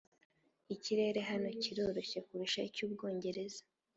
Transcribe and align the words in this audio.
ikirere 0.75 1.19
hano 1.29 1.47
kiroroshye 1.61 2.19
kurusha 2.27 2.59
icy'ubwongereza. 2.69 3.61